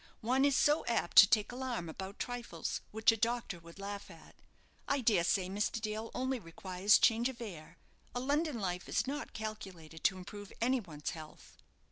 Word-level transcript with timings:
"One 0.21 0.45
is 0.45 0.55
so 0.57 0.83
apt 0.87 1.15
to 1.17 1.27
take 1.27 1.51
alarm 1.51 1.87
about 1.87 2.17
trifles 2.17 2.81
which 2.89 3.11
a 3.11 3.15
doctor 3.17 3.59
would 3.59 3.77
laugh 3.77 4.09
at. 4.09 4.35
I 4.87 5.01
dare 5.01 5.23
say 5.23 5.47
Mr. 5.47 5.79
Dale 5.79 6.09
only 6.15 6.39
requires 6.39 6.97
change 6.97 7.29
of 7.29 7.39
air. 7.39 7.77
A 8.15 8.19
London 8.19 8.59
life 8.59 8.89
is 8.89 9.05
not 9.05 9.33
calculated 9.33 10.03
to 10.05 10.17
improve 10.17 10.51
any 10.59 10.79
one's 10.79 11.11
health." 11.11 11.55